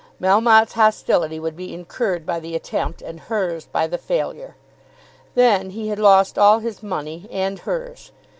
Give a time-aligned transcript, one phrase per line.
[0.19, 4.55] Melmotte's hostility would be incurred by the attempt, and hers by the failure.
[5.35, 8.11] Then he had lost all his money, and hers.